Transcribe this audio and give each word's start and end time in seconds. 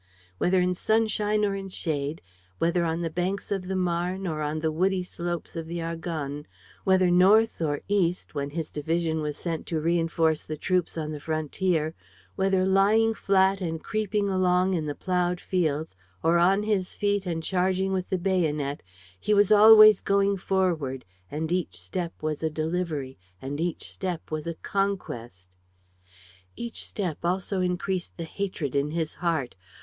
Whether 0.39 0.59
in 0.59 0.73
sunshine 0.73 1.45
or 1.45 1.53
in 1.53 1.69
shade, 1.69 2.23
whether 2.57 2.83
on 2.83 3.03
the 3.03 3.09
banks 3.11 3.51
of 3.51 3.67
the 3.67 3.75
Marne 3.75 4.25
or 4.25 4.41
on 4.41 4.61
the 4.61 4.71
woody 4.71 5.03
slopes 5.03 5.55
of 5.55 5.67
the 5.67 5.79
Argonne, 5.79 6.47
whether 6.83 7.11
north 7.11 7.61
or 7.61 7.81
east, 7.87 8.33
when 8.33 8.49
his 8.49 8.71
division 8.71 9.21
was 9.21 9.37
sent 9.37 9.67
to 9.67 9.79
reinforce 9.79 10.41
the 10.41 10.57
troops 10.57 10.97
on 10.97 11.11
the 11.11 11.19
frontier, 11.19 11.93
whether 12.35 12.65
lying 12.65 13.13
flat 13.13 13.61
and 13.61 13.83
creeping 13.83 14.27
along 14.27 14.73
in 14.73 14.87
the 14.87 14.95
plowed 14.95 15.39
fields 15.39 15.95
or 16.23 16.39
on 16.39 16.63
his 16.63 16.95
feet 16.95 17.27
and 17.27 17.43
charging 17.43 17.93
with 17.93 18.09
the 18.09 18.17
bayonet, 18.17 18.81
he 19.19 19.35
was 19.35 19.51
always 19.51 20.01
going 20.01 20.35
forward 20.35 21.05
and 21.29 21.51
each 21.51 21.79
step 21.79 22.23
was 22.23 22.41
a 22.41 22.49
delivery 22.49 23.19
and 23.39 23.59
each 23.61 23.91
step 23.91 24.31
was 24.31 24.47
a 24.47 24.55
conquest. 24.55 25.55
Each 26.55 26.83
step 26.85 27.19
also 27.23 27.61
increased 27.61 28.17
the 28.17 28.23
hatred 28.23 28.75
in 28.75 28.89
his 28.89 29.13
heart. 29.21 29.53